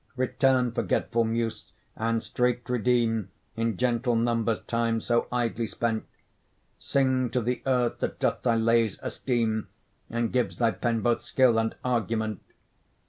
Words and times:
Return 0.15 0.71
forgetful 0.71 1.25
Muse, 1.25 1.73
and 1.95 2.23
straight 2.23 2.67
redeem, 2.67 3.29
In 3.55 3.77
gentle 3.77 4.15
numbers 4.15 4.59
time 4.61 4.99
so 4.99 5.27
idly 5.31 5.67
spent; 5.67 6.05
Sing 6.79 7.29
to 7.29 7.39
the 7.39 7.61
ear 7.67 7.89
that 7.89 8.17
doth 8.17 8.41
thy 8.41 8.55
lays 8.55 8.97
esteem 9.03 9.67
And 10.09 10.33
gives 10.33 10.57
thy 10.57 10.71
pen 10.71 11.01
both 11.01 11.21
skill 11.21 11.59
and 11.59 11.75
argument. 11.83 12.41